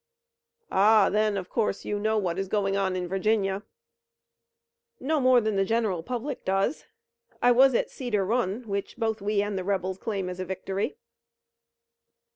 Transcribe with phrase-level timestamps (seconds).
[0.71, 3.61] "Ah, then, of course, you know what is going on in Virginia?"
[4.99, 6.85] "No more than the general public does.
[7.39, 10.97] I was at Cedar Run, which both we and the rebels claim as a victory."